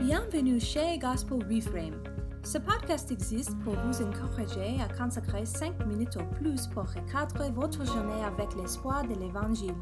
Bienvenue 0.00 0.60
chez 0.60 0.98
Gospel 0.98 1.38
Reframe. 1.50 2.02
Ce 2.42 2.58
podcast 2.58 3.10
existe 3.10 3.56
pour 3.64 3.74
vous 3.74 4.02
encourager 4.02 4.76
à 4.80 4.92
consacrer 4.96 5.44
5 5.44 5.86
minutes 5.86 6.16
ou 6.16 6.34
plus 6.36 6.66
pour 6.68 6.84
recadrer 6.84 7.50
votre 7.50 7.84
journée 7.84 8.24
avec 8.24 8.54
l'espoir 8.56 9.02
de 9.02 9.14
l'Évangile. 9.14 9.74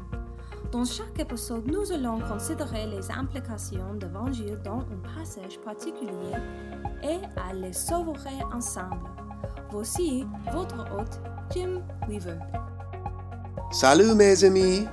Dans 0.71 0.85
chaque 0.85 1.19
épisode, 1.19 1.67
nous 1.67 1.91
allons 1.91 2.19
considérer 2.21 2.87
les 2.87 3.11
implications 3.11 3.93
de 3.95 4.07
l'Évangile 4.07 4.59
dans 4.63 4.79
un 4.79 5.17
passage 5.17 5.59
particulier 5.59 6.35
et 7.03 7.19
à 7.39 7.53
les 7.53 7.73
savourer 7.73 8.43
ensemble. 8.53 9.07
Voici 9.71 10.25
votre 10.51 10.85
hôte, 10.97 11.21
Jim 11.53 11.81
Weaver. 12.07 12.39
Salut 13.71 14.15
mes 14.15 14.43
amis, 14.43 14.85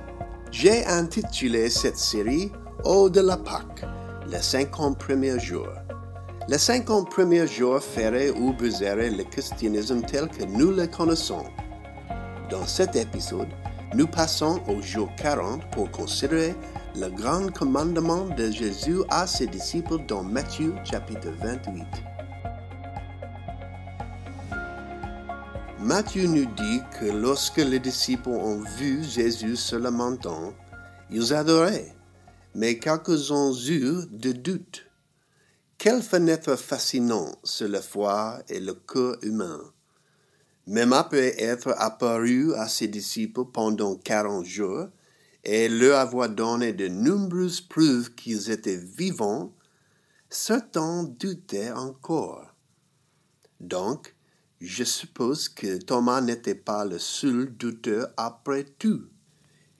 j'ai 0.51 0.85
intitulé 0.85 1.69
cette 1.69 1.97
série 1.97 2.51
Au 2.83 3.09
de 3.09 3.21
la 3.21 3.37
Pâque, 3.37 3.85
les 4.27 4.41
50 4.41 4.97
premiers 4.97 5.39
jours. 5.39 5.67
Les 6.47 6.57
50 6.57 7.09
premiers 7.09 7.47
jours 7.47 7.81
feraient 7.81 8.29
ou 8.31 8.53
briseraient 8.53 9.09
le 9.09 9.23
christianisme 9.23 10.01
tel 10.01 10.27
que 10.27 10.43
nous 10.45 10.71
le 10.71 10.87
connaissons. 10.87 11.45
Dans 12.49 12.65
cet 12.65 12.95
épisode, 12.95 13.47
nous 13.95 14.07
passons 14.07 14.61
au 14.67 14.81
jour 14.81 15.09
40 15.17 15.69
pour 15.71 15.89
considérer 15.91 16.55
le 16.95 17.09
grand 17.09 17.51
commandement 17.51 18.25
de 18.25 18.51
Jésus 18.51 18.99
à 19.09 19.27
ses 19.27 19.47
disciples 19.47 20.05
dans 20.07 20.23
Matthieu 20.23 20.73
chapitre 20.83 21.29
28. 21.41 21.85
Matthieu 25.79 26.27
nous 26.27 26.45
dit 26.45 26.81
que 26.99 27.05
lorsque 27.05 27.57
les 27.57 27.79
disciples 27.79 28.29
ont 28.29 28.61
vu 28.77 29.03
Jésus 29.03 29.57
se 29.57 29.75
lamentant, 29.75 30.53
ils 31.09 31.33
adoraient, 31.33 31.93
mais 32.55 32.79
quelques-uns 32.79 33.53
eurent 33.53 34.07
des 34.11 34.33
doutes. 34.33 34.85
Quelle 35.77 36.01
fenêtre 36.01 36.55
fascinante 36.55 37.37
sur 37.43 37.67
la 37.67 37.81
foi 37.81 38.41
et 38.47 38.59
le 38.59 38.73
cœur 38.73 39.17
humain. 39.21 39.59
Même 40.65 40.93
après 40.93 41.41
être 41.41 41.73
apparu 41.77 42.53
à 42.55 42.67
ses 42.69 42.87
disciples 42.87 43.45
pendant 43.51 43.95
quarante 43.95 44.45
jours 44.45 44.87
et 45.43 45.67
leur 45.67 45.99
avoir 45.99 46.29
donné 46.29 46.71
de 46.71 46.87
nombreuses 46.87 47.59
preuves 47.59 48.13
qu'ils 48.15 48.49
étaient 48.49 48.77
vivants, 48.77 49.53
certains 50.29 51.03
doutaient 51.03 51.71
encore. 51.71 52.53
Donc, 53.59 54.15
je 54.61 54.85
suppose 54.85 55.49
que 55.49 55.77
Thomas 55.77 56.21
n'était 56.21 56.55
pas 56.55 56.85
le 56.85 56.97
seul 56.97 57.47
douteur 57.57 58.07
après 58.15 58.63
tout. 58.63 59.09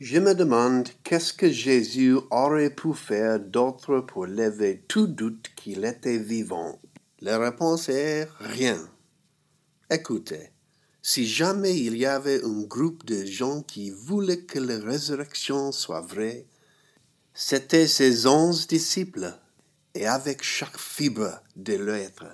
Je 0.06 0.20
me 0.20 0.36
demande 0.36 0.90
qu'est-ce 1.06 1.32
que 1.32 1.50
Jésus 1.50 2.18
aurait 2.30 2.76
pu 2.76 2.94
faire 2.94 3.40
d'autre 3.40 4.02
pour 4.02 4.26
lever 4.26 4.84
tout 4.90 5.08
doute 5.08 5.52
qu'il 5.56 5.86
était 5.86 6.18
vivant? 6.18 6.82
La 7.22 7.38
réponse 7.38 7.88
est 7.88 8.28
rien. 8.38 8.86
Écoutez, 9.90 10.50
si 11.02 11.26
jamais 11.26 11.80
il 11.80 11.96
y 11.96 12.06
avait 12.06 12.44
un 12.44 12.64
groupe 12.64 13.06
de 13.06 13.24
gens 13.24 13.62
qui 13.62 13.92
voulaient 13.92 14.44
que 14.44 14.60
la 14.60 14.78
résurrection 14.78 15.72
soit 15.72 16.02
vraie, 16.02 16.48
c'était 17.34 17.88
ces 17.88 18.28
onze 18.28 18.68
disciples, 18.68 19.34
et 19.96 20.06
avec 20.06 20.44
chaque 20.44 20.78
fibre 20.78 21.42
de 21.56 21.76
l'être. 21.76 22.26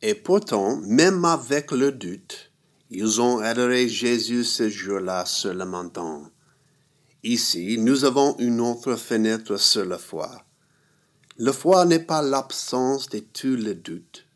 Et 0.00 0.14
pourtant, 0.14 0.78
même 0.86 1.26
avec 1.26 1.72
le 1.72 1.92
doute, 1.92 2.50
ils 2.88 3.20
ont 3.20 3.38
adoré 3.40 3.86
Jésus 3.86 4.44
ce 4.44 4.70
jour-là 4.70 5.26
se 5.26 5.48
lamentant. 5.48 6.30
Ici, 7.22 7.76
nous 7.78 8.04
avons 8.04 8.34
une 8.38 8.62
autre 8.62 8.96
fenêtre 8.96 9.58
sur 9.58 9.84
la 9.84 9.98
foi. 9.98 10.42
La 11.36 11.52
foi 11.52 11.84
n'est 11.84 11.98
pas 11.98 12.22
l'absence 12.22 13.10
de 13.10 13.18
tous 13.18 13.56
les 13.56 13.74
doutes, 13.74 14.26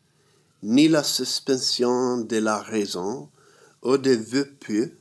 ni 0.61 0.87
la 0.87 1.03
suspension 1.03 2.17
de 2.17 2.37
la 2.37 2.59
raison 2.59 3.31
ou 3.81 3.97
des 3.97 4.15
vœux 4.15 4.51
pieux. 4.59 4.99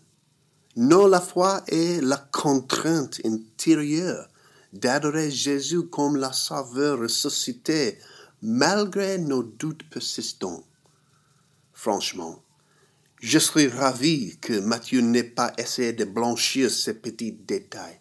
Non, 0.77 1.07
la 1.07 1.21
foi 1.21 1.63
est 1.69 2.01
la 2.03 2.17
contrainte 2.17 3.21
intérieure 3.23 4.29
d'adorer 4.73 5.31
Jésus 5.31 5.83
comme 5.83 6.17
la 6.17 6.33
saveur 6.33 7.01
ressuscité 7.01 7.99
malgré 8.41 9.19
nos 9.19 9.43
doutes 9.43 9.89
persistants. 9.91 10.65
Franchement, 11.75 12.44
je 13.25 13.39
serais 13.39 13.69
ravi 13.69 14.37
que 14.37 14.61
Matthieu 14.61 15.01
n'ait 15.01 15.25
pas 15.25 15.51
essayé 15.57 15.95
de 15.95 16.05
blanchir 16.05 16.71
ces 16.71 16.93
petits 16.93 17.33
détails. 17.33 17.99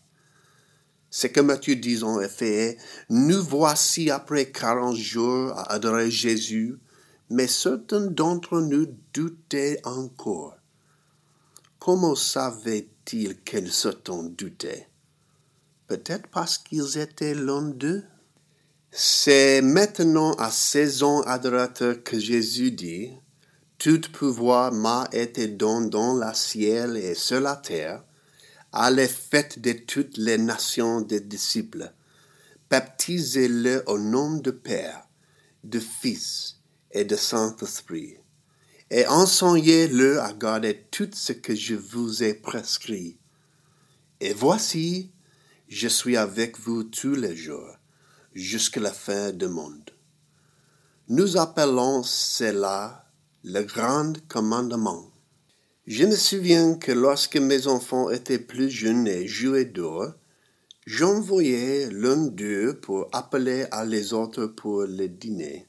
Ce 1.09 1.27
que 1.27 1.39
Matthieu 1.39 1.77
dit 1.77 2.03
en 2.03 2.19
effet 2.19 2.77
nous 3.09 3.41
voici 3.41 4.11
après 4.11 4.51
quarante 4.51 4.97
jours 4.97 5.51
à 5.51 5.71
adorer 5.71 6.11
Jésus, 6.11 6.77
mais 7.29 7.47
certains 7.47 8.07
d'entre 8.07 8.59
nous 8.59 8.85
doutaient 9.13 9.79
encore. 9.85 10.57
Comment 11.79 12.15
savait-il 12.15 13.41
qu'ils 13.43 13.71
certains 13.71 14.23
doutaient 14.23 14.89
Peut-être 15.87 16.27
parce 16.33 16.57
qu'ils 16.57 16.97
étaient 16.97 17.33
l'un 17.33 17.61
d'eux? 17.61 18.03
C'est 18.91 19.61
maintenant 19.61 20.33
à 20.33 20.51
ces 20.51 21.01
adorateurs 21.01 22.03
que 22.03 22.19
Jésus 22.19 22.71
dit, 22.71 23.13
Tout 23.83 23.99
pouvoir 24.13 24.71
m'a 24.71 25.09
été 25.11 25.45
donné 25.49 25.89
dans 25.89 26.15
le 26.15 26.33
ciel 26.33 26.95
et 26.95 27.15
sur 27.15 27.41
la 27.41 27.57
terre. 27.57 28.01
Allez 28.71 29.09
faites 29.09 29.59
de 29.59 29.73
toutes 29.73 30.15
les 30.15 30.37
nations 30.37 31.01
des 31.01 31.19
disciples. 31.19 31.91
Baptisez-le 32.69 33.83
au 33.87 33.99
nom 33.99 34.37
du 34.37 34.53
Père, 34.53 35.05
du 35.65 35.81
Fils 35.81 36.61
et 36.91 37.03
du 37.03 37.17
Saint-Esprit. 37.17 38.15
Et 38.89 39.05
enseignez-le 39.05 40.21
à 40.21 40.31
garder 40.31 40.87
tout 40.89 41.09
ce 41.13 41.33
que 41.33 41.53
je 41.53 41.75
vous 41.75 42.23
ai 42.23 42.35
prescrit. 42.35 43.17
Et 44.21 44.33
voici, 44.33 45.11
je 45.67 45.89
suis 45.89 46.15
avec 46.15 46.57
vous 46.57 46.85
tous 46.85 47.15
les 47.15 47.35
jours 47.35 47.75
jusqu'à 48.33 48.79
la 48.79 48.93
fin 48.93 49.33
du 49.33 49.47
monde. 49.49 49.91
Nous 51.09 51.35
appelons 51.35 52.01
cela 52.03 53.02
le 53.45 53.61
grand 53.63 54.13
commandement. 54.29 55.11
Je 55.85 56.05
me 56.05 56.15
souviens 56.15 56.75
que 56.75 56.93
lorsque 56.93 57.35
mes 57.35 57.67
enfants 57.67 58.09
étaient 58.09 58.39
plus 58.39 58.69
jeunes 58.69 59.05
et 59.05 59.27
jouaient 59.27 59.65
dehors, 59.65 60.13
j'envoyais 60.85 61.89
l'un 61.91 62.27
d'eux 62.27 62.79
pour 62.81 63.09
appeler 63.11 63.65
à 63.71 63.83
les 63.83 64.13
autres 64.13 64.45
pour 64.45 64.83
le 64.83 65.09
dîner. 65.09 65.67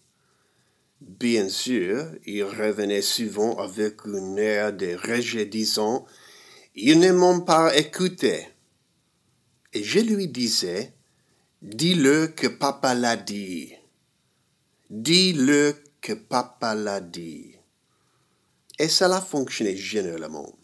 Bien 1.00 1.48
sûr, 1.48 2.06
ils 2.24 2.44
revenaient 2.44 3.02
souvent 3.02 3.56
avec 3.58 4.04
une 4.04 4.38
air 4.38 4.72
de 4.72 4.94
rejet 4.94 5.44
disant 5.44 6.06
Ils 6.76 7.00
ne 7.00 7.10
m'ont 7.10 7.40
pas 7.40 7.76
écouté. 7.76 8.46
Et 9.72 9.82
je 9.82 9.98
lui 9.98 10.28
disais 10.28 10.92
Dis-le 11.60 12.28
que 12.28 12.46
papa 12.46 12.94
l'a 12.94 13.16
dit. 13.16 13.72
Dis-le 14.90 15.74
que 16.00 16.12
papa 16.12 16.76
l'a 16.76 17.00
dit. 17.00 17.56
Et 18.78 18.88
cela 18.88 19.20
fonctionnait 19.20 19.76
généralement. 19.76 20.58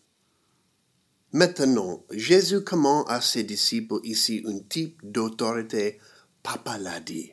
Maintenant, 1.33 2.05
Jésus 2.11 2.63
commande 2.63 3.05
à 3.09 3.21
ses 3.21 3.45
disciples 3.45 4.01
ici 4.03 4.43
un 4.47 4.59
type 4.59 5.01
d'autorité. 5.05 5.99
Papa 6.43 6.79
l'a 6.79 6.99
dit. 7.01 7.33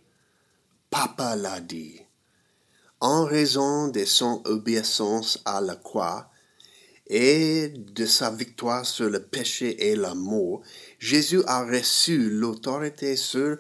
Papa 0.89 1.35
l'a 1.35 1.59
dit. 1.59 1.99
En 2.99 3.25
raison 3.25 3.87
de 3.87 4.05
son 4.05 4.41
obéissance 4.45 5.39
à 5.45 5.61
la 5.61 5.75
croix, 5.75 6.29
et 7.09 7.69
de 7.69 8.05
sa 8.05 8.31
victoire 8.31 8.85
sur 8.85 9.09
le 9.09 9.23
péché 9.23 9.89
et 9.89 9.95
la 9.95 10.13
mort, 10.13 10.61
Jésus 10.99 11.41
a 11.47 11.63
reçu 11.65 12.29
l'autorité 12.29 13.15
sur 13.15 13.57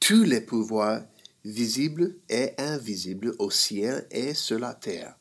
tous 0.00 0.24
les 0.24 0.40
pouvoirs 0.40 1.02
visibles 1.44 2.16
et 2.28 2.52
invisibles 2.58 3.34
au 3.38 3.50
ciel 3.50 4.06
et 4.10 4.34
sur 4.34 4.58
la 4.58 4.74
terre. 4.74 5.16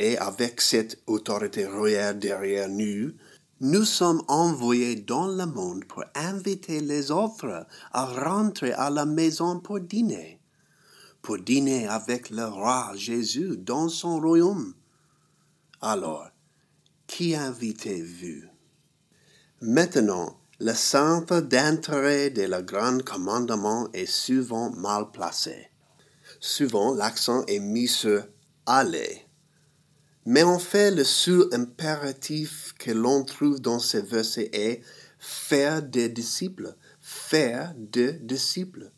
Et 0.00 0.16
avec 0.16 0.60
cette 0.60 1.02
autorité 1.08 1.66
royale 1.66 2.20
derrière 2.20 2.68
nous, 2.68 3.14
nous 3.60 3.84
sommes 3.84 4.22
envoyés 4.28 4.94
dans 4.94 5.26
le 5.26 5.44
monde 5.44 5.84
pour 5.86 6.04
inviter 6.14 6.80
les 6.80 7.10
autres 7.10 7.66
à 7.90 8.06
rentrer 8.06 8.72
à 8.74 8.90
la 8.90 9.04
maison 9.04 9.58
pour 9.58 9.80
dîner, 9.80 10.40
pour 11.20 11.38
dîner 11.38 11.88
avec 11.88 12.30
le 12.30 12.44
roi 12.46 12.92
Jésus 12.94 13.56
dans 13.56 13.88
son 13.88 14.20
royaume. 14.20 14.72
Alors, 15.80 16.28
qui 17.08 17.34
invitez-vous? 17.34 18.46
Maintenant, 19.62 20.38
le 20.60 20.74
centre 20.74 21.40
d'intérêt 21.40 22.30
de 22.30 22.42
le 22.42 22.62
grand 22.62 23.02
commandement 23.02 23.88
est 23.92 24.06
souvent 24.06 24.70
mal 24.70 25.10
placé. 25.10 25.70
Souvent, 26.38 26.94
l'accent 26.94 27.44
est 27.46 27.58
mis 27.58 27.88
sur 27.88 28.24
aller. 28.64 29.27
Mais 30.26 30.42
en 30.42 30.58
fait, 30.58 30.90
le 30.90 31.04
seul 31.04 31.48
impératif 31.52 32.74
que 32.78 32.90
l'on 32.90 33.24
trouve 33.24 33.60
dans 33.60 33.78
ces 33.78 34.02
versets 34.02 34.50
est 34.52 34.82
faire 35.18 35.82
des 35.82 36.08
disciples, 36.08 36.74
faire 37.00 37.74
des 37.76 38.12
disciples. 38.12 38.90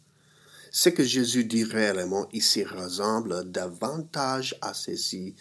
Ce 0.73 0.89
que 0.89 1.05
Jésus 1.05 1.45
dit 1.45 1.65
réellement 1.65 2.29
ici 2.33 2.65
ressemble 2.65 3.51
davantage 3.51 4.57
à 4.61 4.75
ceci. 4.75 5.35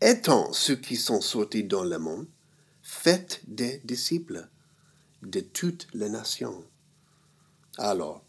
Étant 0.00 0.52
ceux 0.52 0.76
qui 0.76 0.96
sont 0.96 1.20
sortis 1.20 1.64
dans 1.64 1.84
le 1.84 1.98
monde, 1.98 2.26
faites 2.82 3.40
des 3.46 3.80
disciples 3.84 4.48
de 5.22 5.40
toutes 5.40 5.86
les 5.94 6.08
nations. 6.08 6.64
Alors, 7.78 8.24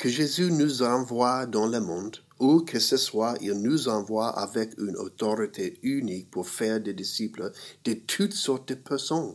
que 0.00 0.08
Jésus 0.08 0.50
nous 0.50 0.80
envoie 0.82 1.44
dans 1.44 1.66
le 1.66 1.78
monde, 1.78 2.16
ou 2.38 2.60
que 2.60 2.78
ce 2.78 2.96
soit 2.96 3.36
il 3.42 3.52
nous 3.60 3.86
envoie 3.86 4.30
avec 4.30 4.72
une 4.78 4.96
autorité 4.96 5.78
unique 5.82 6.30
pour 6.30 6.48
faire 6.48 6.80
des 6.80 6.94
disciples 6.94 7.52
de 7.84 7.92
toutes 7.92 8.32
sortes 8.32 8.68
de 8.68 8.76
personnes. 8.76 9.34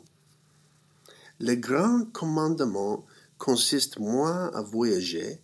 Le 1.40 1.54
grand 1.54 2.12
commandement 2.12 3.06
consiste 3.38 4.00
moins 4.00 4.50
à 4.56 4.64
voyager 4.64 5.40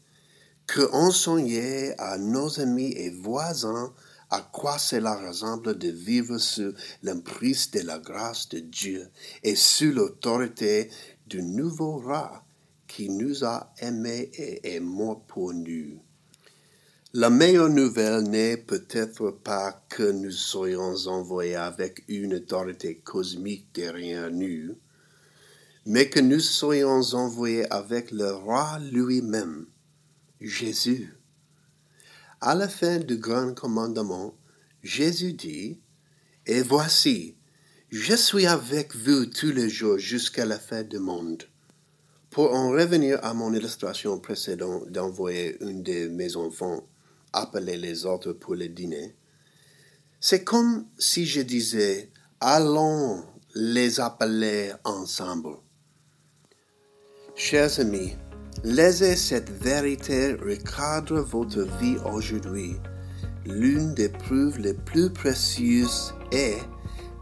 que 0.65 0.91
enseigner 0.91 1.93
à 1.99 2.17
nos 2.17 2.59
amis 2.59 2.91
et 2.93 3.11
voisins 3.11 3.93
à 4.31 4.41
quoi 4.41 4.79
cela 4.79 5.13
ressemble 5.27 5.77
de 5.77 5.89
vivre 5.89 6.39
sous 6.39 6.73
l'emprise 7.03 7.69
de 7.69 7.81
la 7.81 7.99
grâce 7.99 8.49
de 8.49 8.57
Dieu 8.57 9.07
et 9.43 9.55
sous 9.55 9.91
l'autorité 9.91 10.89
du 11.27 11.43
nouveau 11.43 11.99
roi 11.99 12.43
qui 12.91 13.09
nous 13.09 13.45
a 13.45 13.73
aimés 13.79 14.29
et 14.33 14.75
est 14.75 14.81
mort 14.81 15.25
pour 15.25 15.53
nous. 15.53 16.03
La 17.13 17.29
meilleure 17.29 17.69
nouvelle 17.69 18.23
n'est 18.23 18.57
peut-être 18.57 19.31
pas 19.31 19.85
que 19.87 20.11
nous 20.11 20.31
soyons 20.31 20.95
envoyés 21.07 21.55
avec 21.55 22.03
une 22.09 22.33
autorité 22.33 22.97
cosmique 22.97 23.69
derrière 23.73 24.29
nous, 24.29 24.77
mais 25.85 26.09
que 26.09 26.19
nous 26.19 26.41
soyons 26.41 27.01
envoyés 27.13 27.65
avec 27.71 28.11
le 28.11 28.33
roi 28.33 28.77
lui-même, 28.91 29.67
Jésus. 30.41 31.13
À 32.41 32.55
la 32.55 32.67
fin 32.67 32.99
du 32.99 33.15
grand 33.15 33.53
commandement, 33.53 34.35
Jésus 34.83 35.31
dit, 35.31 35.79
Et 36.45 36.61
voici, 36.61 37.37
je 37.89 38.15
suis 38.15 38.47
avec 38.47 38.97
vous 38.97 39.27
tous 39.27 39.51
les 39.51 39.69
jours 39.69 39.97
jusqu'à 39.97 40.45
la 40.45 40.59
fin 40.59 40.83
du 40.83 40.99
monde. 40.99 41.50
Pour 42.31 42.53
en 42.55 42.69
revenir 42.69 43.19
à 43.23 43.33
mon 43.33 43.53
illustration 43.53 44.17
précédente 44.17 44.89
d'envoyer 44.89 45.61
une 45.61 45.83
de 45.83 46.07
mes 46.07 46.37
enfants 46.37 46.87
appeler 47.33 47.75
les 47.75 48.05
autres 48.05 48.31
pour 48.31 48.55
le 48.55 48.69
dîner, 48.69 49.13
c'est 50.21 50.45
comme 50.45 50.85
si 50.97 51.25
je 51.25 51.41
disais 51.41 52.09
allons 52.39 53.25
les 53.53 53.99
appeler 53.99 54.71
ensemble. 54.85 55.57
Chers 57.35 57.81
amis, 57.81 58.15
laissez 58.63 59.17
cette 59.17 59.49
vérité 59.49 60.33
recadrer 60.35 61.23
votre 61.23 61.63
vie 61.81 61.97
aujourd'hui. 62.13 62.77
L'une 63.43 63.93
des 63.93 64.07
preuves 64.07 64.57
les 64.57 64.73
plus 64.73 65.09
précieuses 65.09 66.13
est 66.31 66.59